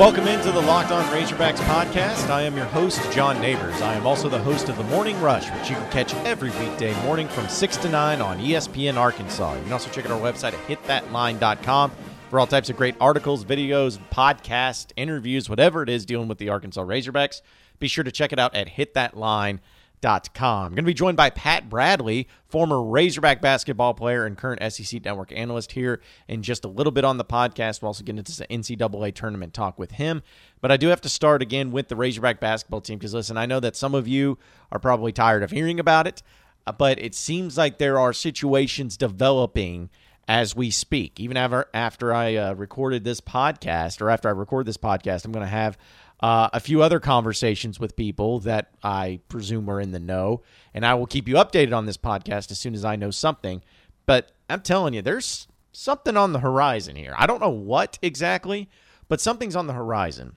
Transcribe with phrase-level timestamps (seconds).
[0.00, 2.30] Welcome into the Locked On Razorbacks podcast.
[2.30, 3.82] I am your host, John Neighbors.
[3.82, 6.94] I am also the host of the Morning Rush, which you can catch every weekday
[7.02, 9.56] morning from 6 to 9 on ESPN Arkansas.
[9.56, 11.92] You can also check out our website at hitthatline.com
[12.30, 16.48] for all types of great articles, videos, podcasts, interviews, whatever it is dealing with the
[16.48, 17.42] Arkansas Razorbacks.
[17.78, 19.60] Be sure to check it out at hitthatline.com.
[20.66, 25.04] I'm going to be joined by Pat Bradley, former Razorback basketball player and current SEC
[25.04, 27.82] Network analyst, here in just a little bit on the podcast.
[27.82, 30.22] We'll also get into the NCAA tournament talk with him.
[30.60, 33.46] But I do have to start again with the Razorback basketball team because, listen, I
[33.46, 34.38] know that some of you
[34.72, 36.22] are probably tired of hearing about it,
[36.66, 39.90] uh, but it seems like there are situations developing
[40.28, 41.18] as we speak.
[41.18, 45.32] Even after, after I uh, recorded this podcast, or after I record this podcast, I'm
[45.32, 45.76] going to have
[46.20, 50.42] uh, a few other conversations with people that I presume are in the know,
[50.74, 53.62] and I will keep you updated on this podcast as soon as I know something.
[54.06, 57.14] But I'm telling you, there's something on the horizon here.
[57.16, 58.68] I don't know what exactly,
[59.08, 60.36] but something's on the horizon.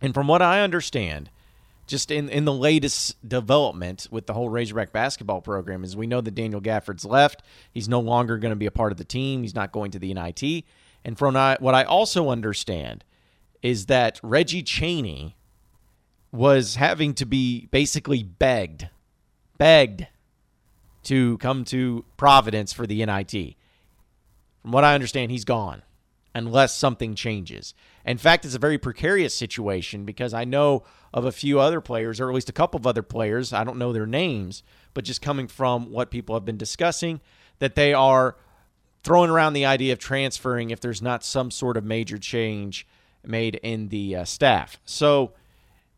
[0.00, 1.30] And from what I understand,
[1.86, 6.22] just in, in the latest development with the whole Razorback basketball program is we know
[6.22, 7.42] that Daniel Gafford's left.
[7.72, 9.42] He's no longer going to be a part of the team.
[9.42, 10.64] He's not going to the NIT.
[11.04, 13.04] And from what I also understand
[13.64, 15.36] is that Reggie Chaney
[16.30, 18.90] was having to be basically begged,
[19.56, 20.06] begged
[21.04, 23.56] to come to Providence for the NIT.
[24.60, 25.82] From what I understand, he's gone
[26.34, 27.72] unless something changes.
[28.04, 30.82] In fact, it's a very precarious situation because I know
[31.14, 33.78] of a few other players, or at least a couple of other players, I don't
[33.78, 34.62] know their names,
[34.92, 37.22] but just coming from what people have been discussing,
[37.60, 38.36] that they are
[39.04, 42.86] throwing around the idea of transferring if there's not some sort of major change
[43.28, 44.78] made in the uh, staff.
[44.84, 45.32] So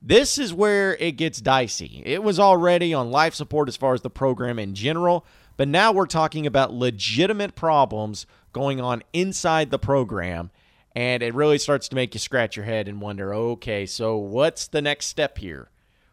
[0.02, 2.02] this is where it gets dicey.
[2.04, 5.24] It was already on life support as far as the program in general,
[5.56, 10.50] but now we're talking about legitimate problems going on inside the program.
[10.94, 14.66] And it really starts to make you scratch your head and wonder okay, so what's
[14.66, 15.68] the next step here?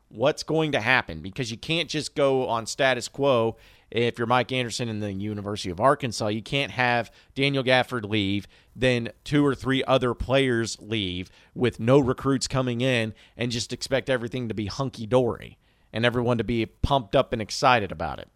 [0.09, 1.21] What's going to happen?
[1.21, 3.55] Because you can't just go on status quo
[3.93, 8.47] if you're Mike Anderson in the University of Arkansas, you can't have Daniel Gafford leave,
[8.75, 14.09] then two or three other players leave with no recruits coming in and just expect
[14.09, 15.59] everything to be hunky dory
[15.93, 18.29] and everyone to be pumped up and excited about it.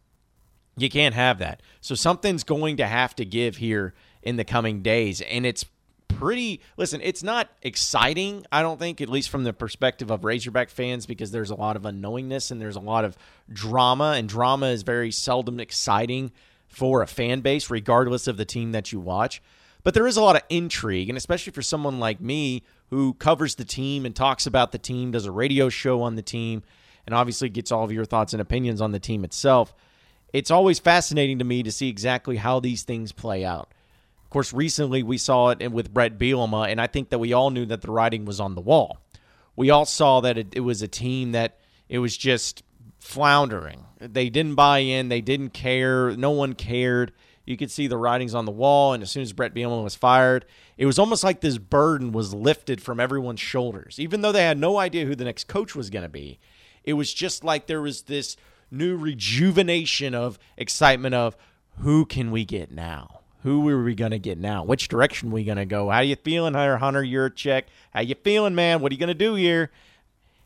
[0.78, 1.63] You can't have that.
[1.81, 5.22] So something's going to have to give here in the coming days.
[5.22, 5.66] And it's
[6.07, 10.69] pretty listen it's not exciting i don't think at least from the perspective of razorback
[10.69, 13.18] fans because there's a lot of unknowingness and there's a lot of
[13.51, 16.31] drama and drama is very seldom exciting
[16.67, 19.41] for a fan base regardless of the team that you watch.
[19.84, 23.56] But there is a lot of intrigue and especially for someone like me who covers
[23.56, 26.63] the team and talks about the team does a radio show on the team
[27.06, 29.73] and obviously gets all of your thoughts and opinions on the team itself.
[30.34, 33.73] It's always fascinating to me to see exactly how these things play out
[34.28, 37.50] of course, recently we saw it with Brett Bielema, and I think that we all
[37.50, 38.98] knew that the writing was on the wall.
[39.56, 42.62] We all saw that it, it was a team that it was just
[43.00, 43.86] floundering.
[44.02, 45.08] They didn't buy in.
[45.08, 46.12] They didn't care.
[46.12, 47.14] No one cared.
[47.46, 49.96] You could see the writings on the wall, and as soon as Brett Bielema was
[49.96, 50.44] fired,
[50.78, 53.98] it was almost like this burden was lifted from everyone's shoulders.
[53.98, 56.38] Even though they had no idea who the next coach was going to be,
[56.84, 58.36] it was just like there was this
[58.70, 61.38] new rejuvenation of excitement of
[61.80, 63.22] who can we get now?
[63.47, 64.66] Who are we going to get now?
[64.66, 65.90] Which direction are we going to go?
[65.90, 67.63] How you feeling, Hunter Yurachek?
[67.91, 68.81] How you feeling, man?
[68.81, 69.72] What are you going to do here?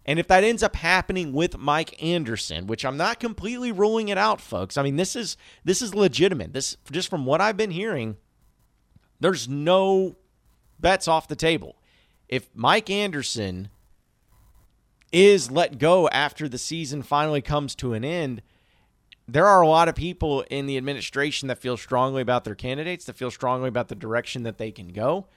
[0.05, 4.19] And if that ends up happening with Mike Anderson, which I'm not completely ruling it
[4.19, 4.77] out, folks.
[4.77, 5.35] I mean, this is
[5.65, 6.53] this is legitimate.
[6.53, 8.17] This just from what I've been hearing,
[9.19, 10.15] there's no
[10.79, 11.77] bets off the table.
[12.29, 13.69] If Mike Anderson
[15.11, 18.43] is let go after the season finally comes to an end,
[19.33, 23.05] there are a lot of people in the administration that feel strongly about their candidates,
[23.05, 25.27] that feel strongly about the direction that they can go.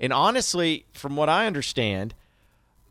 [0.00, 2.14] And honestly, from what I understand,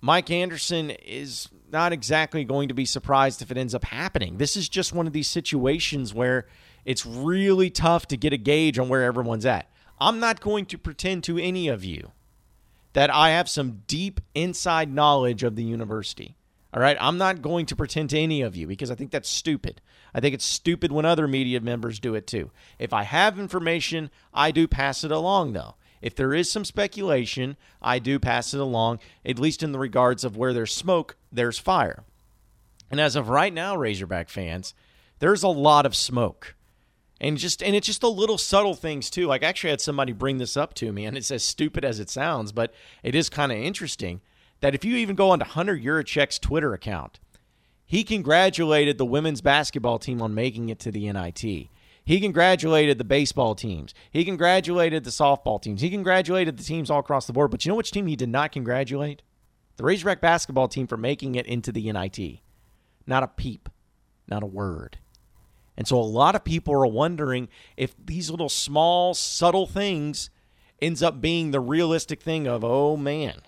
[0.01, 4.37] Mike Anderson is not exactly going to be surprised if it ends up happening.
[4.37, 6.45] This is just one of these situations where
[6.85, 9.67] it's really tough to get a gauge on where everyone's at.
[9.99, 12.11] I'm not going to pretend to any of you
[12.93, 16.35] that I have some deep inside knowledge of the university.
[16.73, 16.97] All right.
[16.99, 19.81] I'm not going to pretend to any of you because I think that's stupid.
[20.13, 22.51] I think it's stupid when other media members do it too.
[22.79, 25.75] If I have information, I do pass it along, though.
[26.01, 30.23] If there is some speculation, I do pass it along, at least in the regards
[30.23, 32.03] of where there's smoke, there's fire.
[32.89, 34.73] And as of right now, Razorback fans,
[35.19, 36.55] there's a lot of smoke.
[37.21, 39.27] And just and it's just the little subtle things too.
[39.27, 41.99] Like I actually had somebody bring this up to me, and it's as stupid as
[41.99, 42.73] it sounds, but
[43.03, 44.21] it is kind of interesting
[44.61, 47.19] that if you even go onto Hunter Yurachek's Twitter account,
[47.91, 51.41] he congratulated the women's basketball team on making it to the NIT.
[52.05, 53.93] He congratulated the baseball teams.
[54.09, 55.81] He congratulated the softball teams.
[55.81, 57.51] He congratulated the teams all across the board.
[57.51, 59.23] But you know which team he did not congratulate?
[59.75, 62.39] The Razorback basketball team for making it into the NIT.
[63.05, 63.67] Not a peep,
[64.25, 64.99] not a word.
[65.75, 70.29] And so a lot of people are wondering if these little small, subtle things
[70.81, 73.41] ends up being the realistic thing of, oh man,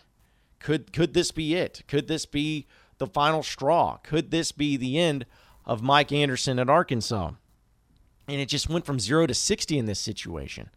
[0.59, 1.83] could could this be it?
[1.87, 2.67] Could this be
[2.97, 3.97] the final straw?
[4.03, 5.25] Could this be the end
[5.65, 7.31] of Mike Anderson at Arkansas?
[8.27, 10.69] And it just went from zero to 60 in this situation.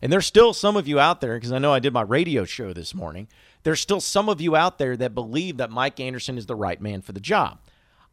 [0.00, 2.44] And there's still some of you out there, because I know I did my radio
[2.44, 3.28] show this morning.
[3.62, 6.80] There's still some of you out there that believe that Mike Anderson is the right
[6.80, 7.58] man for the job.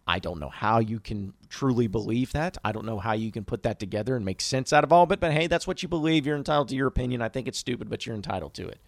[0.08, 2.58] I don't know how you can truly believe that.
[2.64, 5.04] I don't know how you can put that together and make sense out of all
[5.04, 5.20] of it.
[5.20, 6.26] But hey, that's what you believe.
[6.26, 7.22] You're entitled to your opinion.
[7.22, 8.80] I think it's stupid, but you're entitled to it.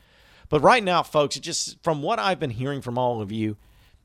[0.50, 3.58] But right now, folks, it just from what I've been hearing from all of you,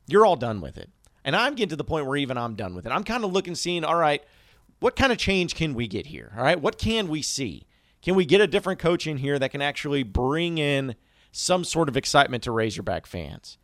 [0.09, 0.91] you're all done with it.
[1.25, 2.91] And I'm getting to the point where even I'm done with it.
[2.91, 4.23] I'm kind of looking, seeing, all right,
[4.81, 6.33] what kind of change can we get here?
[6.37, 7.67] All right, what can we see?
[8.03, 10.95] Can we get a different coach in here that can actually bring in
[11.31, 13.59] some sort of excitement to Razorback fans?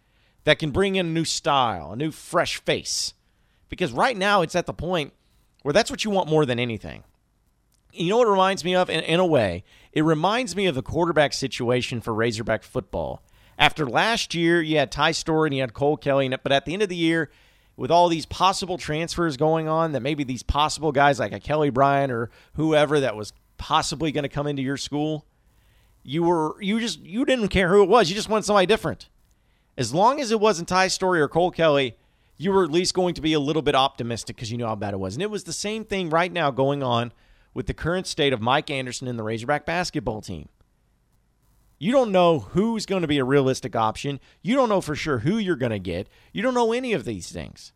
[0.45, 3.15] That can bring in a new style, a new fresh face
[3.69, 5.13] because right now it's at the point
[5.63, 7.03] where that's what you want more than anything.
[7.93, 8.91] You know what it reminds me of?
[8.91, 13.23] In, in a way, it reminds me of the quarterback situation for Razorback football.
[13.59, 16.73] After last year, you had Ty Storey and you had Cole Kelley, but at the
[16.73, 17.31] end of the year,
[17.77, 21.71] with all these possible transfers going on, that maybe these possible guys like a Kelly
[21.71, 25.27] Bryant or whoever that was possibly going to come into your school,
[26.03, 28.09] you were you just you didn't care who it was.
[28.09, 29.09] You just wanted somebody different.
[29.77, 31.97] As long as it wasn't Ty Storey or Cole Kelley,
[32.37, 34.77] you were at least going to be a little bit optimistic because you know how
[34.77, 35.15] bad it was.
[35.15, 37.13] And it was the same thing right now going on
[37.55, 40.49] with the current state of Mike Anderson and the Razorback basketball team.
[41.85, 44.19] You don't know who's going to be a realistic option.
[44.41, 46.09] You don't know for sure who you're going to get.
[46.33, 47.73] You don't know any of these things.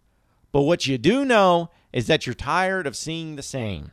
[0.51, 3.91] But what you do know is that you're tired of seeing the same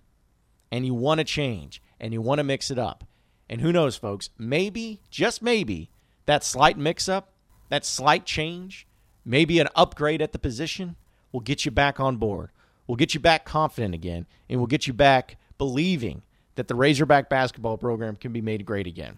[0.71, 3.03] and you want to change and you want to mix it up.
[3.49, 5.89] And who knows, folks, maybe, just maybe,
[6.27, 7.33] that slight mix up,
[7.67, 8.87] that slight change,
[9.25, 10.95] maybe an upgrade at the position
[11.33, 12.51] will get you back on board.
[12.87, 16.21] We'll get you back confident again, and we'll get you back believing
[16.55, 19.17] that the Razorback basketball program can be made great again.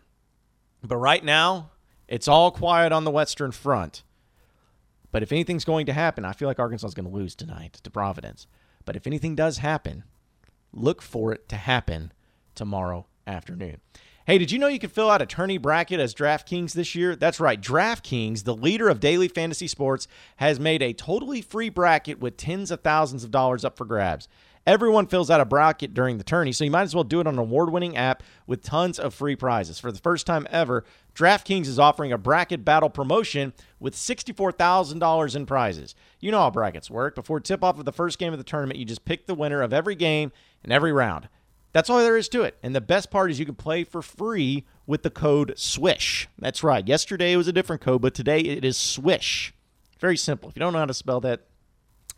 [0.83, 1.71] But right now,
[2.07, 4.03] it's all quiet on the Western Front.
[5.12, 7.79] But if anything's going to happen, I feel like Arkansas is going to lose tonight
[7.83, 8.47] to Providence.
[8.85, 10.03] But if anything does happen,
[10.71, 12.12] look for it to happen
[12.56, 13.81] tomorrow afternoon.
[14.27, 17.15] Hey, did you know you can fill out a tourney bracket as DraftKings this year?
[17.15, 17.62] That's right.
[17.62, 22.69] DraftKings, the leader of daily fantasy sports, has made a totally free bracket with tens
[22.69, 24.27] of thousands of dollars up for grabs.
[24.65, 27.27] Everyone fills out a bracket during the tourney, so you might as well do it
[27.27, 29.79] on an award winning app with tons of free prizes.
[29.79, 30.83] For the first time ever,
[31.15, 35.95] DraftKings is offering a bracket battle promotion with $64,000 in prizes.
[36.19, 37.15] You know how brackets work.
[37.15, 39.62] Before tip off of the first game of the tournament, you just pick the winner
[39.62, 40.33] of every game
[40.65, 41.30] and every round.
[41.77, 42.57] That's all there is to it.
[42.63, 46.27] And the best part is you can play for free with the code SWISH.
[46.39, 46.88] That's right.
[46.88, 49.53] Yesterday it was a different code, but today it is SWISH.
[50.00, 50.50] Very simple.
[50.50, 51.41] If you don't know how to spell that,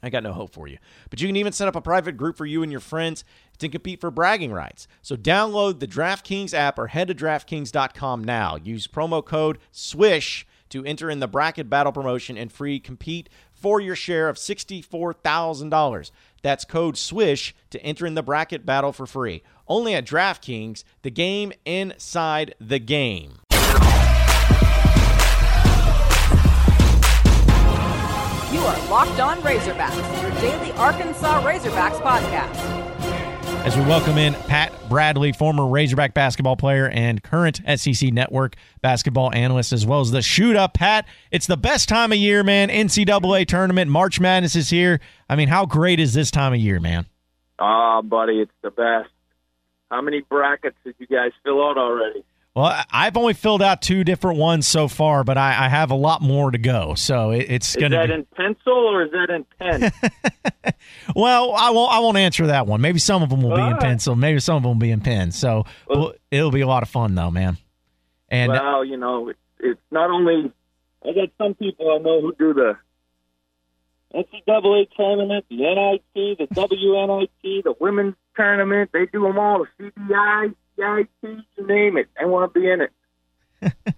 [0.02, 0.78] I got no hope for you.
[1.10, 3.26] But you can even set up a private group for you and your friends
[3.58, 4.88] to compete for bragging rights.
[5.02, 8.56] So download the DraftKings app or head to DraftKings.com now.
[8.56, 13.28] Use promo code SWISH to enter in the bracket battle promotion and free compete
[13.60, 16.12] for your share of $64,000.
[16.42, 19.44] That's code SWISH to enter in the bracket battle for free.
[19.68, 23.40] Only at DraftKings, the game inside the game.
[28.52, 32.79] You are Locked On Razorbacks, your daily Arkansas Razorbacks podcast
[33.66, 39.34] as we welcome in Pat Bradley, former Razorback basketball player and current SEC Network basketball
[39.34, 40.74] analyst, as well as the shoot up.
[40.76, 42.70] Pat, it's the best time of year, man.
[42.70, 45.00] NCAA tournament, March Madness is here.
[45.30, 47.06] I mean, how great is this time of year, man?
[47.60, 49.10] Ah, oh, buddy, it's the best.
[49.92, 52.24] How many brackets did you guys fill out already?
[52.56, 55.96] Well, I've only filled out two different ones so far, but I, I have a
[55.96, 56.96] lot more to go.
[56.96, 58.02] So it, it's going to.
[58.02, 58.20] Is that be...
[58.20, 60.74] in pencil or is that in pen?
[61.16, 61.92] well, I won't.
[61.92, 62.82] I won't answer that one.
[62.82, 63.72] Maybe some of them will All be right.
[63.74, 64.16] in pencil.
[64.16, 65.32] Maybe some of them will be in pen.
[65.32, 67.58] So well, it'll be a lot of fun, though, man.
[68.30, 70.52] And uh, well, you know, it's not only.
[71.04, 72.78] I got some people I know who do the
[74.14, 78.90] NCAA tournament, the NIT, the WNIT, the women's tournament.
[78.92, 79.66] They do them all.
[79.78, 79.92] The
[80.80, 82.08] CBI you name it.
[82.20, 82.92] I want to be in it.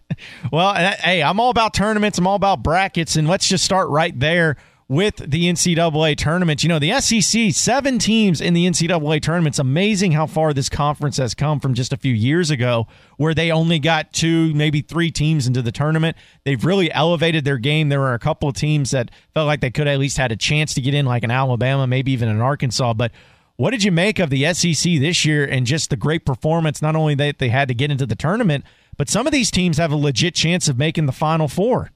[0.52, 2.18] well, hey, I'm all about tournaments.
[2.18, 4.58] I'm all about brackets, and let's just start right there
[4.88, 6.64] with the NCAA tournament.
[6.64, 9.54] You know, the SEC, seven teams in the NCAA tournament.
[9.54, 13.34] It's amazing how far this conference has come from just a few years ago, where
[13.34, 16.18] they only got two, maybe three teams into the tournament.
[16.44, 17.90] They've really elevated their game.
[17.90, 20.36] There were a couple of teams that felt like they could at least had a
[20.36, 22.94] chance to get in, like an Alabama, maybe even an Arkansas.
[22.94, 23.12] But
[23.58, 26.82] What did you make of the SEC this year and just the great performance?
[26.82, 28.66] Not only that they had to get into the tournament,
[28.98, 31.92] but some of these teams have a legit chance of making the Final Four.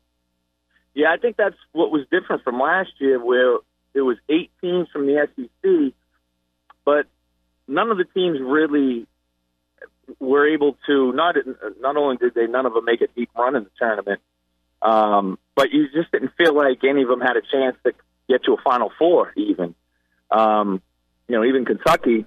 [0.94, 3.58] Yeah, I think that's what was different from last year, where
[3.94, 5.94] it was eight teams from the SEC,
[6.86, 7.08] but
[7.68, 9.08] none of the teams really
[10.20, 11.12] were able to.
[11.14, 11.36] Not
[11.80, 14.22] not only did they none of them make a deep run in the tournament,
[14.82, 17.94] um, but you just didn't feel like any of them had a chance to
[18.30, 19.34] get to a Final Four.
[19.36, 19.76] Even,
[20.32, 20.82] um,
[21.28, 22.26] you know, even Kentucky,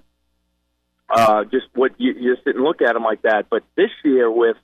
[1.09, 3.47] uh, just what you, you just didn't look at them like that.
[3.49, 4.57] But this year with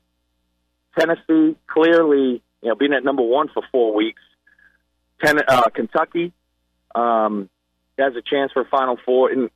[0.98, 4.22] Tennessee clearly, you know, being at number one for four weeks,
[5.24, 6.34] Ten, uh, Kentucky
[6.94, 7.50] um,
[7.98, 9.32] has a chance for Final Four.
[9.32, 9.50] And you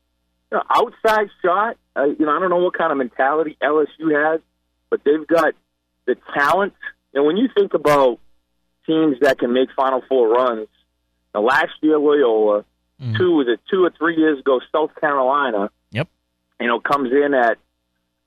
[0.52, 4.42] know, outside shot, uh, you know, I don't know what kind of mentality LSU has,
[4.90, 5.54] but they've got
[6.06, 6.74] the talent.
[7.14, 8.20] And when you think about
[8.86, 10.68] teams that can make Final Four runs,
[11.36, 12.66] now last year Loyola,
[13.02, 13.18] mm.
[13.18, 15.70] two was it two or three years ago South Carolina.
[15.92, 16.08] Yep.
[16.60, 17.58] You know, comes in at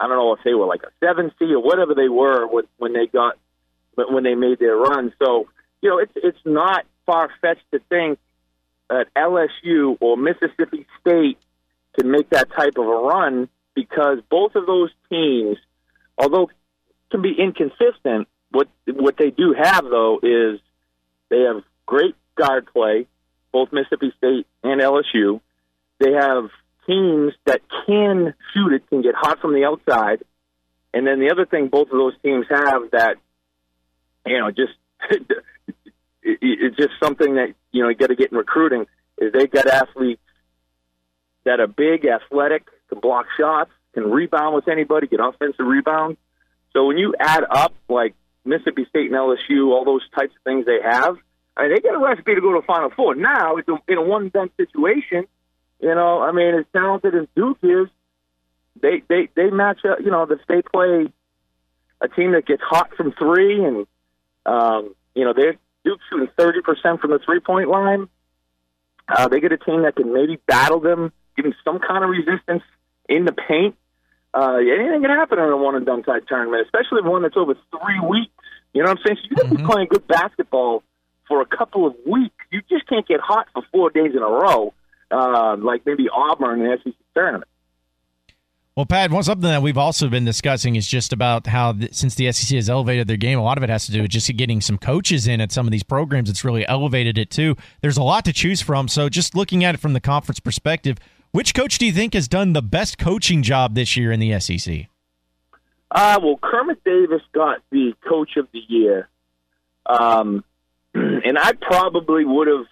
[0.01, 2.65] I don't know if they were like a seven seed or whatever they were when,
[2.77, 3.39] when they got
[3.95, 5.13] when they made their run.
[5.23, 5.49] So
[5.81, 8.19] you know, it's it's not far fetched to think
[8.89, 11.39] that LSU or Mississippi State
[11.99, 15.57] can make that type of a run because both of those teams,
[16.19, 16.51] although
[17.11, 20.61] can be inconsistent, what what they do have though is
[21.29, 23.07] they have great guard play,
[23.53, 25.41] both Mississippi State and LSU.
[25.99, 26.51] They have
[26.87, 30.25] teams that can shoot it, can get hot from the outside.
[30.95, 33.17] And then the other thing both of those teams have that,
[34.27, 34.73] you know, just
[36.23, 38.87] it's just something that you know you got to get in recruiting
[39.19, 40.21] is they got athletes
[41.45, 46.19] that are big, athletic, can block shots, can rebound with anybody, get offensive rebounds.
[46.73, 50.67] So when you add up like Mississippi State and LSU, all those types of things
[50.67, 51.17] they have,
[51.57, 53.15] I mean, they get a recipe to go to the Final Four.
[53.15, 55.27] Now it's a, in a one bench situation.
[55.81, 57.89] You know, I mean, as talented as Duke is,
[58.81, 59.99] they they they match up.
[60.01, 61.13] You know, if they play
[62.01, 63.87] a team that gets hot from three, and
[64.47, 68.09] um, you know they're Duke shooting thirty percent from the three point line.
[69.09, 72.11] Uh, they get a team that can maybe battle them, give them some kind of
[72.11, 72.63] resistance
[73.09, 73.77] in the paint.
[74.33, 77.55] Uh, anything can happen in a one and done type tournament, especially one that's over
[77.55, 78.33] three weeks.
[78.73, 79.19] You know what I'm saying?
[79.21, 79.67] So you got to mm-hmm.
[79.67, 80.83] be playing good basketball
[81.33, 82.35] for a couple of weeks.
[82.51, 84.75] You just can't get hot for four days in a row,
[85.11, 87.49] uh, like maybe Auburn in the SEC tournament.
[88.77, 92.31] Well, Pat, one something that we've also been discussing is just about how since the
[92.33, 94.61] SEC has elevated their game, a lot of it has to do with just getting
[94.61, 96.29] some coaches in at some of these programs.
[96.29, 97.57] It's really elevated it too.
[97.81, 98.89] There's a lot to choose from.
[98.89, 100.99] So, just looking at it from the conference perspective,
[101.31, 104.39] which coach do you think has done the best coaching job this year in the
[104.39, 104.87] SEC?
[105.91, 109.09] Uh, well, Kermit Davis got the coach of the year.
[109.87, 110.45] Um,
[110.95, 112.67] and I probably would have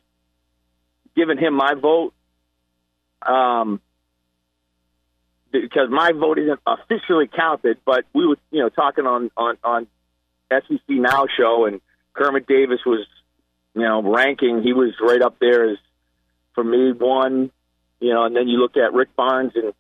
[1.16, 2.12] given him my vote.
[3.22, 3.80] Um,
[5.52, 9.86] because my vote isn't officially counted, but we were, you know, talking on on on
[10.50, 11.80] SEC Now show, and
[12.12, 13.06] Kermit Davis was,
[13.74, 14.62] you know, ranking.
[14.62, 15.78] He was right up there as
[16.54, 17.50] for me one,
[18.00, 19.72] you know, and then you look at Rick Barnes and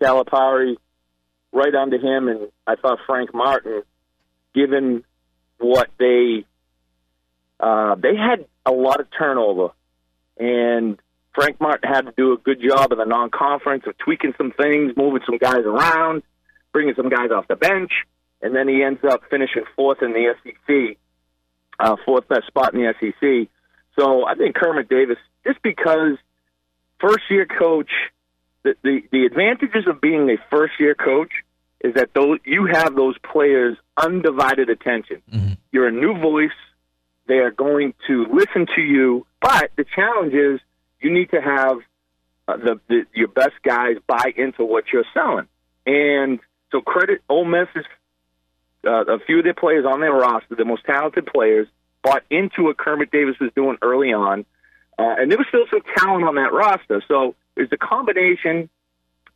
[0.00, 0.76] Calipari
[1.52, 3.82] right under him, and I thought Frank Martin,
[4.54, 5.04] given
[5.58, 6.44] what they
[7.60, 9.70] uh, they had a lot of turnover,
[10.38, 10.98] and
[11.34, 14.92] Frank Martin had to do a good job in the non-conference of tweaking some things,
[14.96, 16.22] moving some guys around,
[16.72, 17.90] bringing some guys off the bench,
[18.42, 20.96] and then he ends up finishing fourth in the SEC,
[21.78, 23.48] uh, fourth best spot in the SEC.
[23.98, 26.18] So I think Kermit Davis, just because
[27.00, 27.90] first-year coach,
[28.62, 31.30] the, the the advantages of being a first-year coach
[31.80, 35.22] is that those you have those players' undivided attention.
[35.30, 35.52] Mm-hmm.
[35.70, 36.50] You're a new voice.
[37.26, 40.60] They are going to listen to you, but the challenge is
[41.00, 41.78] you need to have
[42.46, 45.48] uh, the, the your best guys buy into what you're selling.
[45.86, 46.40] And
[46.70, 47.84] so credit Ole Miss is
[48.86, 51.66] uh, a few of their players on their roster, the most talented players,
[52.02, 54.44] bought into what Kermit Davis was doing early on,
[54.98, 57.02] uh, and there was still some talent on that roster.
[57.08, 58.68] So there's a combination.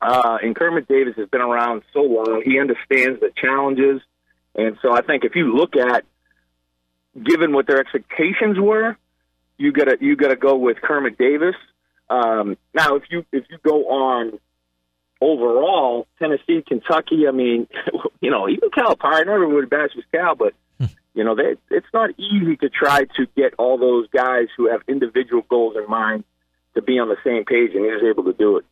[0.00, 4.00] Uh, and Kermit Davis has been around so long; he understands the challenges.
[4.54, 6.04] And so I think if you look at,
[7.24, 8.96] given what their expectations were,
[9.56, 11.56] you gotta you gotta go with Kermit Davis.
[12.08, 14.38] Um, now, if you if you go on
[15.20, 17.66] overall, Tennessee, Kentucky, I mean,
[18.20, 20.86] you know, even Calipari, I never would bash with Cal, but hmm.
[21.14, 24.82] you know, they, it's not easy to try to get all those guys who have
[24.88, 26.24] individual goals in mind
[26.74, 28.64] to be on the same page, and he was able to do it.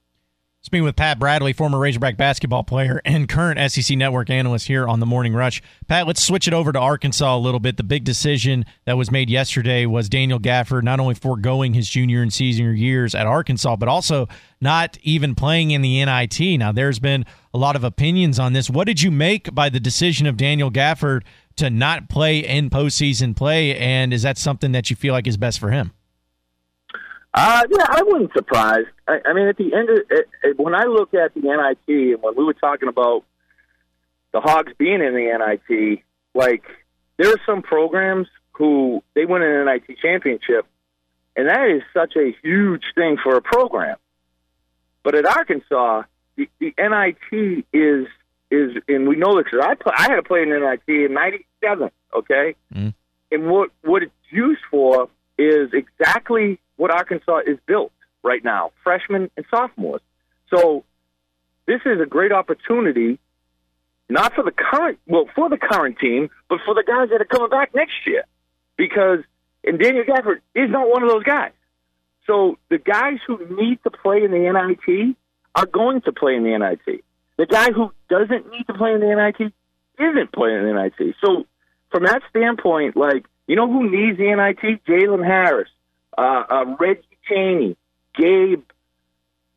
[0.67, 4.99] Speaking with Pat Bradley, former Razorback basketball player and current SEC Network analyst here on
[4.99, 5.63] the Morning Rush.
[5.87, 7.77] Pat, let's switch it over to Arkansas a little bit.
[7.77, 12.21] The big decision that was made yesterday was Daniel Gafford not only foregoing his junior
[12.21, 14.27] and senior years at Arkansas, but also
[14.61, 16.59] not even playing in the NIT.
[16.59, 18.69] Now, there's been a lot of opinions on this.
[18.69, 21.23] What did you make by the decision of Daniel Gafford
[21.59, 23.77] to not play in postseason play?
[23.79, 25.93] And is that something that you feel like is best for him?
[27.37, 28.89] Uh, yeah, I wasn't surprised.
[29.07, 32.23] I, I mean, at the end of it, when I look at the NIT and
[32.23, 33.25] when we were talking about
[34.33, 36.01] the Hogs being in the NIT,
[36.35, 36.65] like
[37.19, 40.67] there are some programs who they win an NIT championship,
[41.37, 43.99] and that is such a huge thing for a program.
[45.03, 46.05] But at Arkansas,
[46.37, 48.07] the, the NIT is
[48.51, 51.13] is, and we know this because I play, I had to play in NIT in
[51.13, 51.91] '97.
[52.15, 52.95] Okay, mm.
[53.31, 57.93] and what what it's used for is exactly what Arkansas is built
[58.23, 60.01] right now, freshmen and sophomores.
[60.55, 60.85] So
[61.67, 63.19] this is a great opportunity,
[64.09, 67.25] not for the current, well, for the current team, but for the guys that are
[67.25, 68.25] coming back next year.
[68.77, 69.21] Because,
[69.65, 71.53] and Daniel Gafford is not one of those guys.
[72.27, 75.17] So the guys who need to play in the NIT
[75.55, 77.05] are going to play in the NIT.
[77.37, 79.53] The guy who doesn't need to play in the NIT
[79.99, 81.15] isn't playing in the NIT.
[81.25, 81.47] So
[81.91, 84.85] from that standpoint, like, you know who needs the NIT?
[84.87, 85.69] Jalen Harris,
[86.17, 87.77] uh, uh, Reggie Chaney,
[88.17, 88.63] Gabe.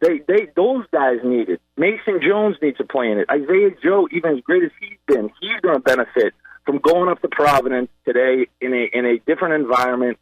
[0.02, 1.62] They, they, those guys need it.
[1.76, 3.30] Mason Jones needs to play in it.
[3.30, 6.34] Isaiah Joe, even as great as he's been, he's going to benefit
[6.66, 10.18] from going up to Providence today in a in a different environment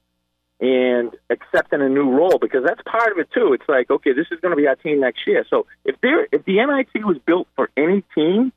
[0.59, 3.53] and accepting a new role because that's part of it too.
[3.53, 5.45] It's like, okay, this is going to be our team next year.
[5.49, 8.51] So if there if the NIT was built for any team,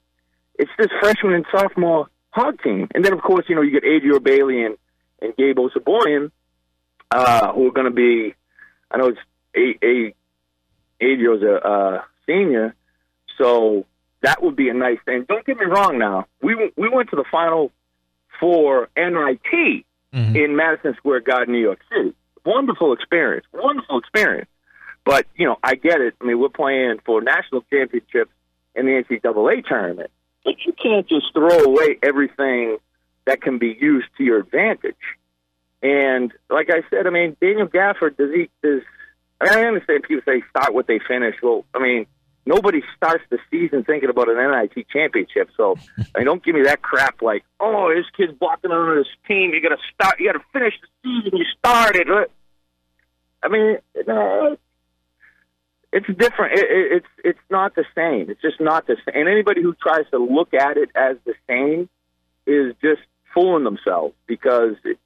[0.58, 2.88] it's this freshman and sophomore hog team.
[2.94, 4.76] And then of course, you know, you get Adrio Bailey and,
[5.20, 6.30] and Gabe Osabuohien,
[7.10, 8.34] uh, who are going to be,
[8.90, 9.18] I know it's
[9.54, 10.14] a, a
[11.02, 12.74] Adrio's a uh, senior,
[13.38, 13.86] so
[14.22, 15.24] that would be a nice thing.
[15.28, 15.98] Don't get me wrong.
[15.98, 17.72] Now we we went to the final
[18.38, 20.36] for NIT mm-hmm.
[20.36, 22.14] in Madison Square Garden, New York City.
[22.44, 23.46] Wonderful experience.
[23.52, 24.48] Wonderful experience.
[25.04, 26.14] But you know, I get it.
[26.20, 28.30] I mean, we're playing for national championships
[28.74, 30.10] in the NCAA tournament,
[30.44, 32.78] but you can't just throw away everything
[33.26, 34.94] that can be used to your advantage.
[35.82, 38.82] And like I said, I mean, Daniel Gafford, does he, does,
[39.40, 41.36] I understand people say start what they finish.
[41.42, 42.06] Well, I mean,
[42.44, 45.48] nobody starts the season thinking about an NIT championship.
[45.56, 49.06] So I mean, don't give me that crap like, oh, this kid's walking on this
[49.26, 49.52] team.
[49.54, 51.38] You got to start, you got to finish the season.
[51.38, 52.08] You started.
[53.42, 54.56] I mean, no,
[55.92, 56.58] it's different.
[56.58, 58.30] It, it, it's it's not the same.
[58.30, 59.20] It's just not the same.
[59.20, 61.88] And anybody who tries to look at it as the same
[62.46, 63.02] is just
[63.34, 64.98] fooling themselves because it,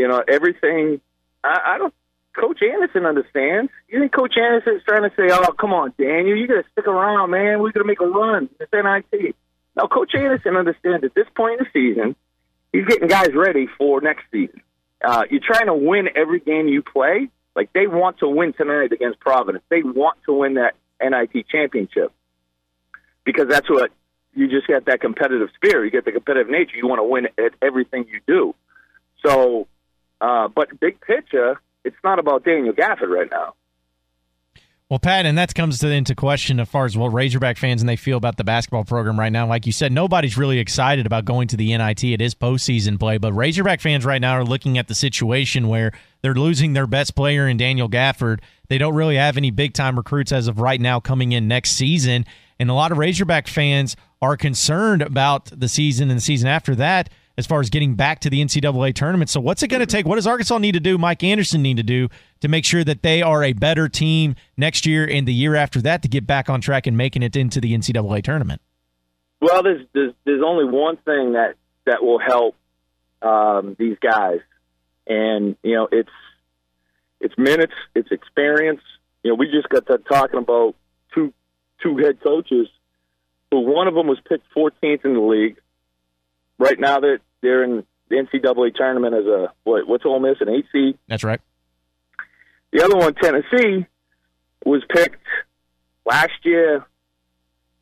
[0.00, 1.00] you know, everything.
[1.44, 1.94] I, I don't.
[2.34, 3.70] Coach Anderson understands.
[3.88, 6.86] You think Coach Anderson's trying to say, "Oh, come on, Daniel, you got to stick
[6.86, 7.60] around, man.
[7.60, 9.36] We're gonna make a run." It's NIT.
[9.76, 12.16] Now, Coach Anderson understands at this point in the season,
[12.72, 14.62] he's getting guys ready for next season.
[15.04, 17.28] Uh, you're trying to win every game you play.
[17.54, 19.64] Like they want to win tonight against Providence.
[19.68, 22.12] They want to win that NIT championship
[23.24, 23.90] because that's what
[24.34, 25.86] you just get that competitive spirit.
[25.86, 26.76] You get the competitive nature.
[26.76, 28.54] You want to win at everything you do.
[29.26, 29.66] So
[30.20, 33.54] uh, but big picture, it's not about Daniel Gafford right now.
[34.90, 37.88] Well, Pat, and that comes to, into question as far as what Razorback fans and
[37.88, 39.46] they feel about the basketball program right now.
[39.46, 42.02] Like you said, nobody's really excited about going to the NIT.
[42.02, 45.92] It is postseason play, but Razorback fans right now are looking at the situation where
[46.22, 48.40] they're losing their best player in Daniel Gafford.
[48.66, 51.70] They don't really have any big time recruits as of right now coming in next
[51.76, 52.26] season,
[52.58, 56.74] and a lot of Razorback fans are concerned about the season and the season after
[56.74, 59.30] that as far as getting back to the NCAA tournament.
[59.30, 60.06] So, what's it going to take?
[60.06, 60.96] What does Arkansas need to do?
[60.96, 62.08] Mike Anderson need to do
[62.40, 65.82] to make sure that they are a better team next year and the year after
[65.82, 68.60] that to get back on track and making it into the NCAA tournament?
[69.40, 71.54] Well, there's there's, there's only one thing that
[71.86, 72.54] that will help
[73.22, 74.40] um, these guys,
[75.06, 76.10] and you know it's
[77.20, 78.82] it's minutes, it's experience.
[79.22, 80.74] You know, we just got to talking about
[81.14, 81.32] two
[81.82, 82.68] two head coaches.
[83.50, 85.56] Who one of them was picked 14th in the league.
[86.58, 89.86] Right now, that they're in the NCAA tournament as a what?
[89.86, 90.98] What's Ole Miss an eight seed?
[91.08, 91.40] That's right.
[92.72, 93.86] The other one, Tennessee,
[94.64, 95.26] was picked
[96.04, 96.84] last year.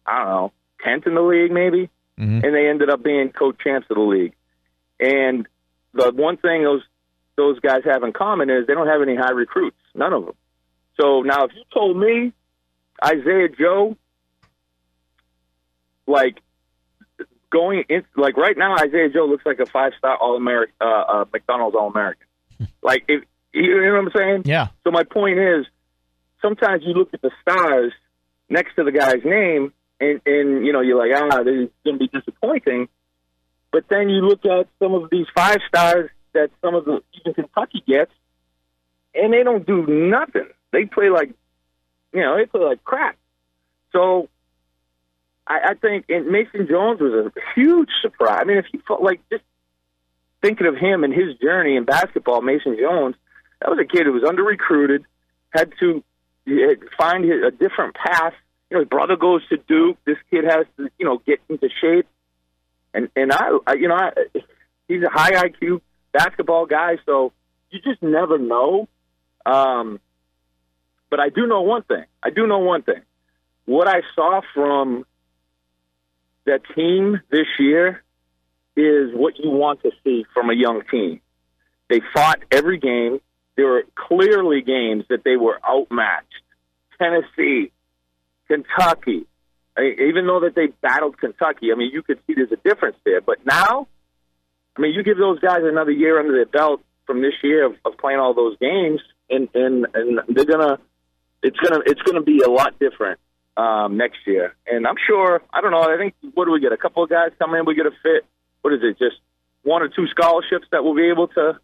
[0.06, 2.44] I don't know, tenth in the league maybe, mm-hmm.
[2.44, 4.32] and they ended up being co-champs of the league.
[4.98, 5.46] And
[5.92, 6.82] the one thing those
[7.36, 10.34] those guys have in common is they don't have any high recruits, none of them.
[11.00, 12.32] So now, if you told me
[13.04, 13.96] Isaiah Joe,
[16.06, 16.38] like
[17.50, 20.84] going in, like right now, Isaiah Joe looks like a five star All American, uh,
[20.84, 22.26] uh, McDonald's All American.
[22.82, 24.42] like, if you know what I'm saying?
[24.44, 24.68] Yeah.
[24.84, 25.66] So my point is,
[26.42, 27.92] sometimes you look at the stars
[28.48, 31.98] next to the guy's name, and and you know you're like, ah, this is going
[31.98, 32.88] to be disappointing.
[33.70, 37.34] But then you look at some of these five stars that some of the even
[37.34, 38.12] Kentucky gets,
[39.14, 40.48] and they don't do nothing.
[40.72, 41.30] They play like,
[42.12, 43.16] you know, they play like crap.
[43.92, 44.28] So
[45.48, 48.38] I, I think and Mason Jones was a huge surprise.
[48.40, 49.42] I mean, if you felt like just
[50.42, 53.16] thinking of him and his journey in basketball, Mason Jones,
[53.60, 55.04] that was a kid who was under recruited,
[55.50, 56.04] had to
[56.96, 58.34] find a different path.
[58.70, 59.96] You know, his brother goes to Duke.
[60.04, 62.06] This kid has to, you know, get into shape.
[62.92, 64.12] And and I, I you know, I,
[64.86, 65.80] he's a high IQ
[66.12, 67.32] basketball guy, so
[67.70, 68.88] you just never know.
[69.46, 69.98] Um,
[71.10, 72.04] but I do know one thing.
[72.22, 73.00] I do know one thing.
[73.64, 75.04] What I saw from
[76.48, 78.02] that team this year
[78.76, 81.20] is what you want to see from a young team.
[81.88, 83.20] They fought every game.
[83.56, 86.42] There were clearly games that they were outmatched.
[86.98, 87.72] Tennessee,
[88.46, 89.26] Kentucky,
[89.78, 93.20] even though that they battled Kentucky, I mean, you could see there's a difference there.
[93.20, 93.88] But now,
[94.76, 97.74] I mean, you give those guys another year under their belt from this year of,
[97.84, 100.78] of playing all those games, and and and they're gonna,
[101.42, 103.18] it's gonna it's gonna be a lot different
[103.58, 104.54] um, next year.
[104.66, 106.72] And I'm sure, I don't know, I think, what do we get?
[106.72, 108.24] A couple of guys come in, we get a fit.
[108.62, 109.16] What is it, just
[109.62, 111.58] one or two scholarships that we'll be able to,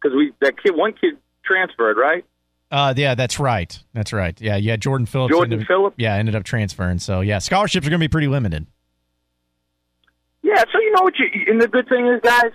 [0.00, 2.24] because we, that kid, one kid transferred, right?
[2.70, 3.76] Uh, yeah, that's right.
[3.94, 4.40] That's right.
[4.40, 4.76] Yeah, yeah.
[4.76, 5.32] Jordan Phillips.
[5.32, 5.96] Jordan ended, Phillips.
[5.98, 7.00] Yeah, ended up transferring.
[7.00, 8.64] So yeah, scholarships are going to be pretty limited.
[10.42, 10.62] Yeah.
[10.72, 11.14] So you know what?
[11.18, 12.52] You, and the good thing is, guys,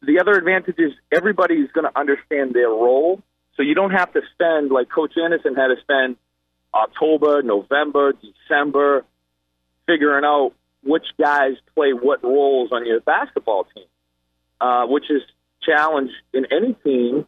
[0.00, 3.20] the other advantage is everybody's going to understand their role.
[3.56, 6.16] So you don't have to spend like Coach Anderson had to spend
[6.74, 9.04] October, November, December,
[9.86, 10.52] figuring out
[10.84, 13.84] which guys play what roles on your basketball team,
[14.60, 15.22] uh, which is
[15.62, 17.26] challenge in any team.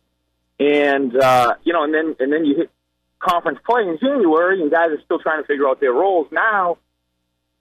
[0.59, 2.70] And uh, you know, and then and then you hit
[3.18, 6.28] conference play in January, and guys are still trying to figure out their roles.
[6.30, 6.78] Now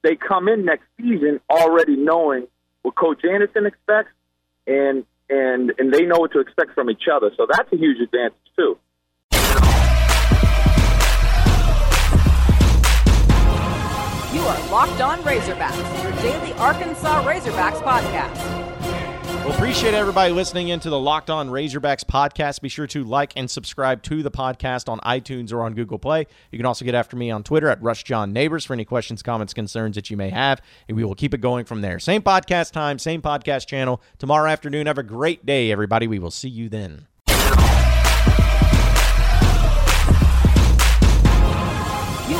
[0.03, 2.47] they come in next season already knowing
[2.83, 4.11] what Coach Anderson expects,
[4.67, 7.31] and and and they know what to expect from each other.
[7.35, 8.77] So that's a huge advantage too.
[14.73, 18.35] Locked On Razorbacks, your daily Arkansas Razorbacks podcast.
[19.45, 22.59] Well, appreciate everybody listening into the Locked On Razorbacks podcast.
[22.59, 26.25] Be sure to like and subscribe to the podcast on iTunes or on Google Play.
[26.49, 29.93] You can also get after me on Twitter at RushJohnNeighbors for any questions, comments, concerns
[29.93, 31.99] that you may have, and we will keep it going from there.
[31.99, 34.87] Same podcast time, same podcast channel tomorrow afternoon.
[34.87, 36.07] Have a great day, everybody.
[36.07, 37.05] We will see you then.